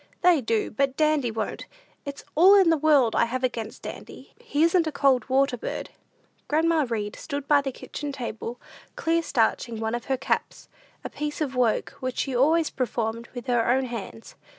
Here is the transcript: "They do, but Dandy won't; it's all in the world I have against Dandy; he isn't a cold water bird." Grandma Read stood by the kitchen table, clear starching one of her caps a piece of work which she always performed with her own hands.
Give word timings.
"They 0.21 0.41
do, 0.41 0.71
but 0.71 0.97
Dandy 0.97 1.29
won't; 1.29 1.67
it's 2.05 2.23
all 2.33 2.55
in 2.55 2.71
the 2.71 2.77
world 2.77 3.15
I 3.15 3.25
have 3.25 3.43
against 3.43 3.83
Dandy; 3.83 4.33
he 4.39 4.63
isn't 4.63 4.87
a 4.87 4.91
cold 4.91 5.29
water 5.29 5.57
bird." 5.57 5.91
Grandma 6.47 6.87
Read 6.89 7.15
stood 7.15 7.47
by 7.47 7.61
the 7.61 7.71
kitchen 7.71 8.11
table, 8.11 8.59
clear 8.95 9.21
starching 9.21 9.79
one 9.79 9.93
of 9.93 10.05
her 10.05 10.17
caps 10.17 10.69
a 11.03 11.09
piece 11.11 11.39
of 11.39 11.55
work 11.55 11.91
which 11.99 12.17
she 12.17 12.35
always 12.35 12.71
performed 12.71 13.29
with 13.35 13.45
her 13.45 13.69
own 13.69 13.85
hands. 13.85 14.33